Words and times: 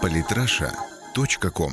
Политраша.ком 0.00 1.72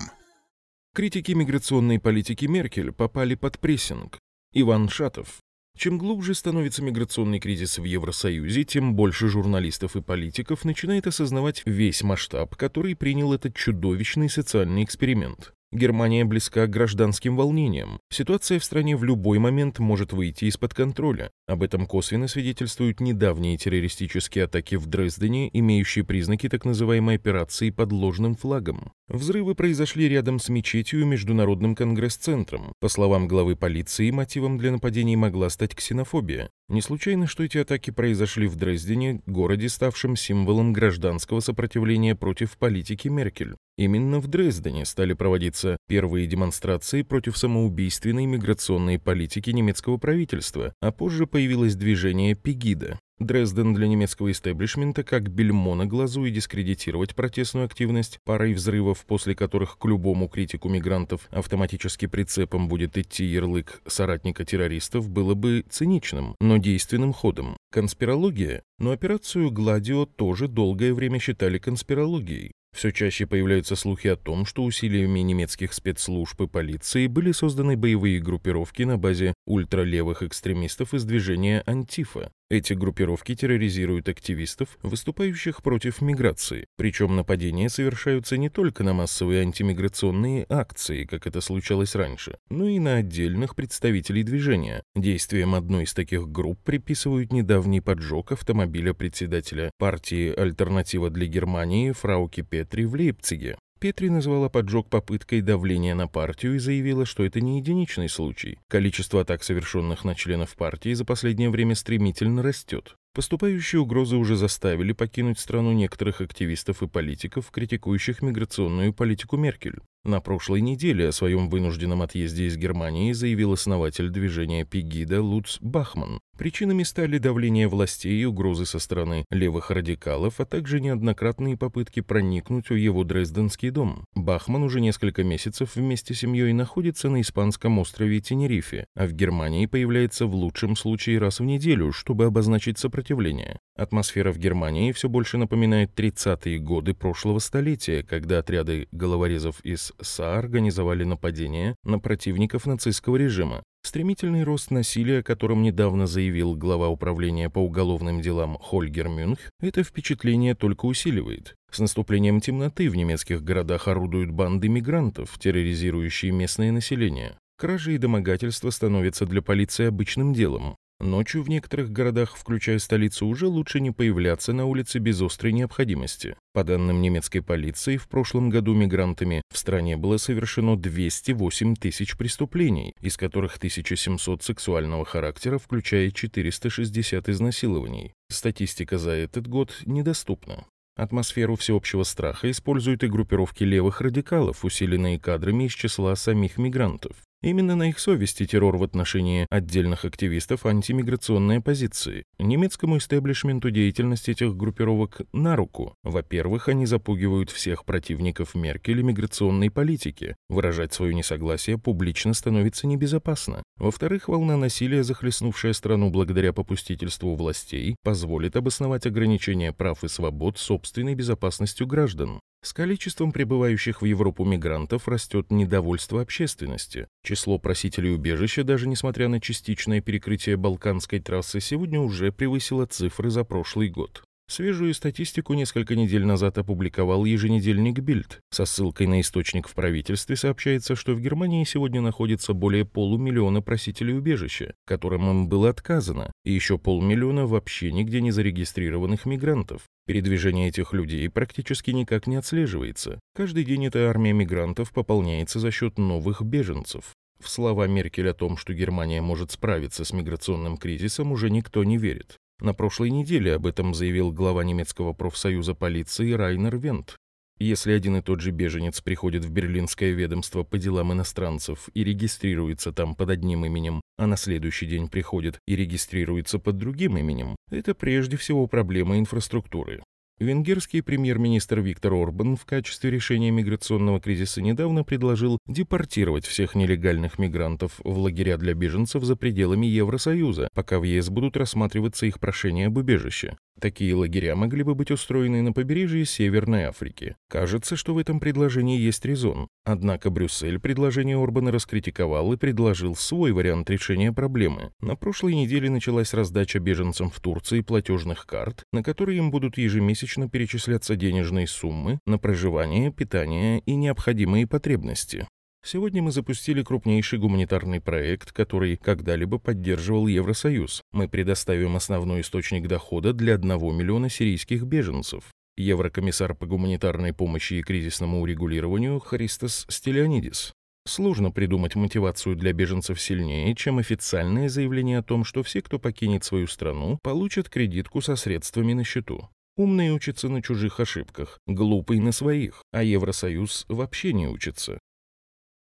Критики 0.93 1.31
миграционной 1.31 1.99
политики 1.99 2.45
Меркель 2.45 2.91
попали 2.91 3.35
под 3.35 3.59
прессинг. 3.59 4.19
Иван 4.53 4.89
Шатов. 4.89 5.37
Чем 5.77 5.97
глубже 5.97 6.33
становится 6.33 6.81
миграционный 6.83 7.39
кризис 7.39 7.77
в 7.77 7.83
Евросоюзе, 7.83 8.63
тем 8.65 8.95
больше 8.95 9.29
журналистов 9.29 9.95
и 9.95 10.01
политиков 10.01 10.65
начинает 10.65 11.07
осознавать 11.07 11.61
весь 11.65 12.03
масштаб, 12.03 12.55
который 12.55 12.95
принял 12.95 13.33
этот 13.33 13.55
чудовищный 13.55 14.29
социальный 14.29 14.83
эксперимент. 14.83 15.53
Германия 15.71 16.25
близка 16.25 16.65
к 16.65 16.71
гражданским 16.71 17.35
волнениям. 17.37 17.99
Ситуация 18.11 18.57
в 18.57 18.63
стране 18.63 18.97
в 18.97 19.03
любой 19.03 19.37
момент 19.37 19.77
может 19.77 20.13
выйти 20.13 20.45
из-под 20.45 20.73
контроля. 20.73 21.29
Об 21.47 21.61
этом 21.61 21.85
косвенно 21.85 22.27
свидетельствуют 22.27 22.99
недавние 22.99 23.55
террористические 23.55 24.45
атаки 24.45 24.75
в 24.75 24.87
Дрездене, 24.87 25.47
имеющие 25.53 26.03
признаки 26.03 26.49
так 26.49 26.65
называемой 26.65 27.17
операции 27.17 27.69
под 27.69 27.91
ложным 27.91 28.35
флагом. 28.35 28.93
Взрывы 29.09 29.53
произошли 29.53 30.09
рядом 30.09 30.39
с 30.39 30.49
мечетью 30.49 31.01
и 31.01 31.05
Международным 31.05 31.75
конгресс-центром. 31.75 32.73
По 32.79 32.89
словам 32.89 33.27
главы 33.27 33.55
полиции, 33.55 34.09
мотивом 34.09 34.57
для 34.57 34.71
нападений 34.71 35.15
могла 35.15 35.49
стать 35.49 35.75
ксенофобия. 35.75 36.49
Не 36.67 36.81
случайно, 36.81 37.25
что 37.25 37.43
эти 37.43 37.57
атаки 37.57 37.89
произошли 37.89 38.47
в 38.47 38.55
Дрездене, 38.55 39.21
городе, 39.25 39.69
ставшем 39.69 40.15
символом 40.15 40.73
гражданского 40.73 41.39
сопротивления 41.41 42.15
против 42.15 42.57
политики 42.57 43.07
Меркель. 43.07 43.55
Именно 43.79 44.19
в 44.19 44.27
Дрездене 44.27 44.85
стали 44.85 45.13
проводиться 45.13 45.58
первые 45.87 46.27
демонстрации 46.27 47.01
против 47.01 47.37
самоубийственной 47.37 48.25
миграционной 48.25 48.99
политики 48.99 49.49
немецкого 49.49 49.97
правительства, 49.97 50.73
а 50.81 50.91
позже 50.91 51.27
появилось 51.27 51.75
движение 51.75 52.35
«Пегида». 52.35 52.99
Дрезден 53.19 53.73
для 53.73 53.87
немецкого 53.87 54.31
истеблишмента 54.31 55.03
как 55.03 55.29
бельмо 55.29 55.75
на 55.75 55.85
глазу 55.85 56.23
и 56.23 56.31
дискредитировать 56.31 57.15
протестную 57.15 57.65
активность 57.65 58.17
парой 58.23 58.53
взрывов, 58.53 59.05
после 59.05 59.35
которых 59.35 59.77
к 59.77 59.85
любому 59.85 60.29
критику 60.29 60.69
мигрантов 60.69 61.27
автоматически 61.29 62.07
прицепом 62.07 62.69
будет 62.69 62.97
идти 62.97 63.25
ярлык 63.25 63.81
соратника 63.85 64.45
террористов, 64.45 65.09
было 65.09 65.33
бы 65.33 65.65
циничным, 65.69 66.35
но 66.39 66.57
действенным 66.57 67.11
ходом. 67.11 67.57
Конспирология? 67.71 68.63
Но 68.79 68.91
операцию 68.91 69.51
«Гладио» 69.51 70.05
тоже 70.05 70.47
долгое 70.47 70.93
время 70.93 71.19
считали 71.19 71.57
конспирологией. 71.57 72.53
Все 72.71 72.91
чаще 72.91 73.25
появляются 73.25 73.75
слухи 73.75 74.07
о 74.07 74.15
том, 74.15 74.45
что 74.45 74.63
усилиями 74.63 75.19
немецких 75.19 75.73
спецслужб 75.73 76.41
и 76.41 76.47
полиции 76.47 77.07
были 77.07 77.31
созданы 77.31 77.75
боевые 77.75 78.19
группировки 78.19 78.83
на 78.83 78.97
базе 78.97 79.33
ультралевых 79.45 80.23
экстремистов 80.23 80.93
из 80.93 81.03
движения 81.03 81.63
«Антифа». 81.65 82.31
Эти 82.49 82.73
группировки 82.73 83.35
терроризируют 83.35 84.09
активистов, 84.09 84.79
выступающих 84.81 85.61
против 85.61 86.01
миграции. 86.01 86.65
Причем 86.77 87.15
нападения 87.15 87.69
совершаются 87.69 88.37
не 88.37 88.49
только 88.49 88.83
на 88.83 88.93
массовые 88.93 89.41
антимиграционные 89.41 90.47
акции, 90.49 91.03
как 91.03 91.27
это 91.27 91.41
случалось 91.41 91.93
раньше, 91.93 92.39
но 92.49 92.67
и 92.67 92.79
на 92.79 92.95
отдельных 92.95 93.55
представителей 93.55 94.23
движения. 94.23 94.81
Действием 94.95 95.53
одной 95.53 95.83
из 95.83 95.93
таких 95.93 96.27
групп 96.27 96.59
приписывают 96.63 97.31
недавний 97.31 97.81
поджог 97.81 98.31
автомобиля 98.31 98.93
председателя 98.93 99.69
партии 99.77 100.33
«Альтернатива 100.35 101.11
для 101.11 101.27
Германии» 101.27 101.91
Фрауки 101.91 102.41
Петри 102.41 102.85
в 102.85 102.95
Лейпциге. 102.95 103.57
Петри 103.79 104.09
назвала 104.09 104.49
поджог 104.49 104.89
попыткой 104.89 105.39
давления 105.39 105.95
на 105.95 106.09
партию 106.09 106.55
и 106.55 106.59
заявила, 106.59 107.05
что 107.05 107.23
это 107.23 107.39
не 107.39 107.59
единичный 107.59 108.09
случай. 108.09 108.59
Количество 108.67 109.21
атак, 109.21 109.41
совершенных 109.41 110.03
на 110.03 110.15
членов 110.15 110.55
партии, 110.57 110.93
за 110.93 111.05
последнее 111.05 111.49
время 111.49 111.75
стремительно 111.75 112.43
растет. 112.43 112.95
Поступающие 113.13 113.79
угрозы 113.79 114.17
уже 114.17 114.35
заставили 114.35 114.91
покинуть 114.91 115.39
страну 115.39 115.71
некоторых 115.71 116.19
активистов 116.19 116.83
и 116.83 116.87
политиков, 116.87 117.49
критикующих 117.51 118.21
миграционную 118.21 118.93
политику 118.93 119.37
Меркель. 119.37 119.79
На 120.05 120.21
прошлой 120.21 120.61
неделе 120.61 121.09
о 121.09 121.11
своем 121.11 121.49
вынужденном 121.49 122.01
отъезде 122.01 122.45
из 122.45 122.55
Германии 122.55 123.11
заявил 123.11 123.51
основатель 123.51 124.09
движения 124.09 124.63
Пегида 124.63 125.21
Луц 125.21 125.57
Бахман. 125.59 126.21
Причинами 126.37 126.83
стали 126.83 127.17
давление 127.17 127.67
властей 127.67 128.21
и 128.21 128.23
угрозы 128.23 128.65
со 128.65 128.79
стороны 128.79 129.25
левых 129.29 129.71
радикалов, 129.71 130.39
а 130.39 130.45
также 130.45 130.79
неоднократные 130.79 131.57
попытки 131.57 131.99
проникнуть 131.99 132.69
в 132.69 132.75
его 132.75 133.03
дрезденский 133.03 133.71
дом. 133.71 134.05
Бахман 134.15 134.63
уже 134.63 134.79
несколько 134.79 135.25
месяцев 135.25 135.75
вместе 135.75 136.13
с 136.13 136.19
семьей 136.19 136.53
находится 136.53 137.09
на 137.09 137.19
испанском 137.19 137.77
острове 137.77 138.21
Тенерифе, 138.21 138.85
а 138.95 139.05
в 139.05 139.11
Германии 139.11 139.65
появляется 139.65 140.27
в 140.27 140.33
лучшем 140.33 140.77
случае 140.77 141.19
раз 141.19 141.41
в 141.41 141.43
неделю, 141.43 141.91
чтобы 141.91 142.23
обозначить 142.23 142.79
сопротивление. 142.79 143.59
Атмосфера 143.75 144.31
в 144.31 144.37
Германии 144.37 144.93
все 144.93 145.09
больше 145.09 145.37
напоминает 145.37 145.91
30-е 145.97 146.57
годы 146.59 146.93
прошлого 146.93 147.39
столетия, 147.39 148.01
когда 148.01 148.39
отряды 148.39 148.87
головорезов 148.93 149.59
из 149.65 149.88
СА 150.01 150.37
организовали 150.37 151.03
нападение 151.03 151.75
на 151.83 151.99
противников 151.99 152.65
нацистского 152.65 153.15
режима. 153.15 153.63
Стремительный 153.83 154.43
рост 154.43 154.71
насилия, 154.71 155.19
о 155.19 155.23
котором 155.23 155.61
недавно 155.61 156.05
заявил 156.05 156.55
глава 156.55 156.89
управления 156.89 157.49
по 157.49 157.59
уголовным 157.59 158.21
делам 158.21 158.57
Хольгер 158.59 159.07
Мюнх, 159.07 159.39
это 159.61 159.83
впечатление 159.83 160.53
только 160.53 160.85
усиливает. 160.85 161.55
С 161.71 161.79
наступлением 161.79 162.41
темноты 162.41 162.89
в 162.89 162.95
немецких 162.95 163.43
городах 163.43 163.87
орудуют 163.87 164.31
банды 164.31 164.67
мигрантов, 164.67 165.37
терроризирующие 165.39 166.31
местное 166.31 166.71
население. 166.71 167.37
Кражи 167.57 167.95
и 167.95 167.97
домогательства 167.97 168.69
становятся 168.69 169.25
для 169.25 169.41
полиции 169.41 169.85
обычным 169.85 170.33
делом. 170.33 170.75
Ночью 171.01 171.43
в 171.43 171.49
некоторых 171.49 171.91
городах, 171.91 172.35
включая 172.35 172.77
столицу, 172.77 173.25
уже 173.25 173.47
лучше 173.47 173.79
не 173.79 173.91
появляться 173.91 174.51
на 174.51 174.65
улице 174.65 174.99
без 174.99 175.21
острой 175.21 175.53
необходимости. 175.53 176.35
По 176.51 176.65
данным 176.65 177.01
немецкой 177.01 177.39
полиции, 177.39 177.95
в 177.95 178.09
прошлом 178.09 178.49
году 178.49 178.73
мигрантами 178.73 179.41
в 179.49 179.57
стране 179.57 179.95
было 179.95 180.17
совершено 180.17 180.75
208 180.75 181.75
тысяч 181.75 182.17
преступлений, 182.17 182.93
из 182.99 183.15
которых 183.15 183.55
1700 183.55 184.43
сексуального 184.43 185.05
характера, 185.05 185.57
включая 185.57 186.11
460 186.11 187.29
изнасилований. 187.29 188.11
Статистика 188.29 188.97
за 188.97 189.11
этот 189.11 189.47
год 189.47 189.81
недоступна. 189.85 190.65
Атмосферу 190.97 191.55
всеобщего 191.55 192.03
страха 192.03 192.51
используют 192.51 193.05
и 193.05 193.07
группировки 193.07 193.63
левых 193.63 194.01
радикалов, 194.01 194.65
усиленные 194.65 195.17
кадрами 195.17 195.63
из 195.63 195.71
числа 195.71 196.13
самих 196.17 196.57
мигрантов. 196.57 197.15
Именно 197.41 197.77
на 197.77 197.87
их 197.87 197.99
совести 197.99 198.45
террор 198.45 198.75
в 198.75 198.83
отношении 198.83 199.47
отдельных 199.49 200.03
активистов 200.03 200.65
антимиграционной 200.65 201.59
оппозиции. 201.59 202.25
Немецкому 202.37 202.97
истеблишменту 202.97 203.71
деятельность 203.71 204.27
этих 204.27 204.57
группировок 204.57 205.21
на 205.31 205.55
руку. 205.55 205.95
Во-первых, 206.03 206.67
они 206.67 206.85
запугивают 206.85 207.49
всех 207.49 207.85
противников 207.85 208.55
Меркель 208.55 208.99
и 208.99 209.03
миграционной 209.03 209.71
политики. 209.71 210.35
Выражать 210.49 210.91
свое 210.91 211.15
несогласие 211.15 211.77
публично 211.77 212.33
становится 212.33 212.87
небезопасно. 212.87 213.63
Во-вторых, 213.77 214.27
волна 214.27 214.57
насилия, 214.57 215.05
захлестнувшая 215.05 215.71
страну 215.71 216.09
благодаря 216.09 216.51
попустительству 216.51 217.35
властей, 217.35 217.95
позволит 218.03 218.57
обосновать 218.57 219.05
ограничения 219.05 219.71
прав 219.71 220.03
и 220.03 220.09
свобод 220.09 220.57
собственной 220.57 221.15
безопасностью 221.15 221.87
граждан. 221.87 222.41
С 222.61 222.73
количеством 222.73 223.31
прибывающих 223.31 224.01
в 224.01 224.05
Европу 224.05 224.43
мигрантов 224.43 225.07
растет 225.07 225.49
недовольство 225.49 226.21
общественности. 226.21 227.07
Число 227.23 227.57
просителей 227.57 228.13
убежища, 228.13 228.65
даже 228.65 228.87
несмотря 228.87 229.29
на 229.29 229.39
частичное 229.39 230.01
перекрытие 230.01 230.57
Балканской 230.57 231.19
трассы, 231.19 231.61
сегодня 231.61 232.01
уже 232.01 232.33
превысило 232.33 232.85
цифры 232.85 233.29
за 233.29 233.45
прошлый 233.45 233.87
год. 233.87 234.23
Свежую 234.49 234.95
статистику 234.95 235.53
несколько 235.53 235.95
недель 235.95 236.25
назад 236.25 236.57
опубликовал 236.57 237.23
еженедельник 237.23 237.99
Бильд. 237.99 238.39
Со 238.49 238.65
ссылкой 238.65 239.05
на 239.05 239.21
источник 239.21 239.67
в 239.67 239.75
правительстве 239.75 240.35
сообщается, 240.35 240.95
что 240.95 241.13
в 241.13 241.21
Германии 241.21 241.63
сегодня 241.65 242.01
находится 242.01 242.55
более 242.55 242.83
полумиллиона 242.83 243.61
просителей 243.61 244.17
убежища, 244.17 244.73
которым 244.87 245.29
им 245.29 245.49
было 245.49 245.69
отказано, 245.69 246.31
и 246.43 246.51
еще 246.51 246.79
полмиллиона 246.79 247.45
вообще 247.45 247.91
нигде 247.91 248.21
не 248.21 248.31
зарегистрированных 248.31 249.27
мигрантов. 249.27 249.83
Передвижение 250.07 250.69
этих 250.69 250.93
людей 250.93 251.29
практически 251.29 251.91
никак 251.91 252.25
не 252.25 252.37
отслеживается. 252.37 253.19
Каждый 253.35 253.63
день 253.63 253.85
эта 253.85 254.09
армия 254.09 254.33
мигрантов 254.33 254.91
пополняется 254.93 255.59
за 255.59 255.69
счет 255.69 255.99
новых 255.99 256.41
беженцев. 256.41 257.13
В 257.39 257.47
слова 257.47 257.85
Меркель 257.85 258.31
о 258.31 258.33
том, 258.33 258.57
что 258.57 258.73
Германия 258.73 259.21
может 259.21 259.51
справиться 259.51 260.03
с 260.03 260.11
миграционным 260.11 260.77
кризисом, 260.77 261.31
уже 261.31 261.51
никто 261.51 261.83
не 261.83 261.97
верит. 261.99 262.39
На 262.61 262.73
прошлой 262.73 263.09
неделе 263.09 263.55
об 263.55 263.65
этом 263.65 263.93
заявил 263.93 264.33
глава 264.33 264.65
немецкого 264.65 265.13
профсоюза 265.13 265.75
полиции 265.75 266.33
Райнер 266.33 266.77
Вент. 266.77 267.15
Если 267.57 267.93
один 267.93 268.17
и 268.17 268.21
тот 268.21 268.41
же 268.41 268.51
беженец 268.51 268.99
приходит 268.99 269.45
в 269.45 269.49
берлинское 269.49 270.11
ведомство 270.11 270.63
по 270.63 270.77
делам 270.77 271.13
иностранцев 271.13 271.89
и 271.93 272.03
регистрируется 272.03 272.91
там 272.91 273.15
под 273.15 273.29
одним 273.29 273.65
именем, 273.65 274.01
а 274.17 274.27
на 274.27 274.35
следующий 274.35 274.87
день 274.87 275.07
приходит 275.07 275.59
и 275.67 275.75
регистрируется 275.77 276.59
под 276.59 276.77
другим 276.77 277.17
именем, 277.17 277.55
это 277.71 277.95
прежде 277.95 278.35
всего 278.35 278.67
проблема 278.67 279.17
инфраструктуры. 279.19 280.03
Венгерский 280.39 281.01
премьер-министр 281.01 281.81
Виктор 281.81 282.13
Орбан 282.13 282.55
в 282.55 282.63
качестве 282.63 283.11
решения 283.11 283.51
миграционного 283.51 284.21
кризиса 284.21 284.61
недавно 284.61 285.03
предложил 285.03 285.59
депортировать 285.67 286.45
всех 286.45 286.75
нелегальных 286.75 287.39
мигрантов 287.39 287.99
в 288.05 288.17
лагеря 288.17 288.55
для 288.55 288.73
беженцев 288.73 289.25
за 289.25 289.35
пределами 289.35 289.85
Евросоюза, 289.85 290.69
пока 290.73 290.99
в 290.99 291.03
ЕС 291.03 291.29
будут 291.29 291.57
рассматриваться 291.57 292.25
их 292.25 292.39
прошения 292.39 292.87
об 292.87 292.95
убежище. 292.95 293.57
Такие 293.81 294.13
лагеря 294.13 294.55
могли 294.55 294.83
бы 294.83 294.93
быть 294.93 295.09
устроены 295.11 295.61
на 295.61 295.71
побережье 295.71 296.25
Северной 296.25 296.83
Африки. 296.83 297.35
Кажется, 297.49 297.95
что 297.95 298.13
в 298.13 298.17
этом 298.17 298.39
предложении 298.41 298.99
есть 298.99 299.23
резон. 299.23 299.67
Однако 299.85 300.29
Брюссель 300.29 300.79
предложение 300.79 301.41
Орбана 301.41 301.71
раскритиковал 301.71 302.51
и 302.51 302.57
предложил 302.57 303.15
свой 303.15 303.53
вариант 303.53 303.89
решения 303.89 304.33
проблемы. 304.33 304.91
На 304.99 305.15
прошлой 305.15 305.55
неделе 305.55 305.89
началась 305.89 306.33
раздача 306.33 306.79
беженцам 306.79 307.29
в 307.29 307.39
Турции 307.39 307.79
платежных 307.79 308.45
карт, 308.45 308.83
на 308.91 309.01
которые 309.01 309.37
им 309.37 309.49
будут 309.49 309.77
ежемесячно 309.77 310.28
перечисляться 310.49 311.15
денежные 311.15 311.65
суммы 311.65 312.19
на 312.25 312.37
проживание, 312.37 313.11
питание 313.11 313.79
и 313.79 313.95
необходимые 313.95 314.67
потребности. 314.67 315.47
Сегодня 315.83 316.21
мы 316.21 316.31
запустили 316.31 316.83
крупнейший 316.83 317.39
гуманитарный 317.39 318.01
проект, 318.01 318.51
который 318.51 318.97
когда-либо 318.97 319.59
поддерживал 319.59 320.27
Евросоюз. 320.27 321.01
Мы 321.13 321.29
предоставим 321.29 321.95
основной 321.95 322.41
источник 322.41 322.87
дохода 322.87 323.33
для 323.33 323.55
1 323.55 323.69
миллиона 323.95 324.29
сирийских 324.29 324.83
беженцев. 324.83 325.45
Еврокомиссар 325.77 326.53
по 326.53 326.65
гуманитарной 326.65 327.33
помощи 327.33 327.75
и 327.75 327.81
кризисному 327.81 328.41
урегулированию 328.41 329.19
Христос 329.19 329.85
Стелионидис. 329.89 330.73
Сложно 331.07 331.49
придумать 331.49 331.95
мотивацию 331.95 332.55
для 332.55 332.73
беженцев 332.73 333.19
сильнее, 333.19 333.73
чем 333.73 333.97
официальное 333.97 334.67
заявление 334.67 335.19
о 335.19 335.23
том, 335.23 335.45
что 335.45 335.63
все, 335.63 335.81
кто 335.81 335.97
покинет 335.97 336.43
свою 336.43 336.67
страну, 336.67 337.17
получат 337.23 337.69
кредитку 337.69 338.21
со 338.21 338.35
средствами 338.35 338.93
на 338.93 339.05
счету. 339.05 339.49
Умный 339.79 340.09
учится 340.09 340.49
на 340.49 340.61
чужих 340.61 340.99
ошибках, 340.99 341.61
глупый 341.65 342.19
на 342.19 342.33
своих, 342.33 342.83
а 342.91 343.01
Евросоюз 343.01 343.85
вообще 343.87 344.33
не 344.33 344.45
учится. 344.45 344.99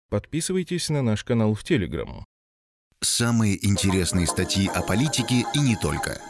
Подписывайтесь 0.09 0.91
на 0.91 1.03
наш 1.03 1.25
канал 1.25 1.55
в 1.55 1.65
Телеграм. 1.65 2.25
Самые 3.01 3.67
интересные 3.67 4.29
статьи 4.29 4.69
о 4.69 4.83
политике 4.83 5.45
и 5.55 5.59
не 5.59 5.75
только. 5.75 6.21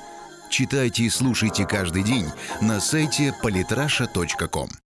Читайте 0.51 1.03
и 1.03 1.11
слушайте 1.11 1.67
каждый 1.67 2.03
день 2.03 2.25
на 2.63 2.81
сайте 2.81 3.35
polytrasha.com. 3.43 4.71